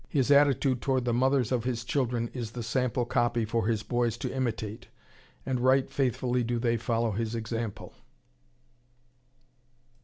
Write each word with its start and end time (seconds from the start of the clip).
His 0.09 0.31
attitude 0.31 0.81
toward 0.81 1.05
the 1.05 1.13
mothers 1.13 1.51
of 1.51 1.63
his 1.63 1.83
children 1.85 2.29
is 2.33 2.53
the 2.53 2.63
"sample 2.63 3.05
copy" 3.05 3.45
for 3.45 3.67
his 3.67 3.83
boys 3.83 4.17
to 4.17 4.35
imitate, 4.35 4.87
and 5.45 5.59
right 5.59 5.87
faithfully 5.91 6.43
do 6.43 6.57
they 6.57 6.75
follow 6.77 7.11
his 7.11 7.35
example. 7.35 7.93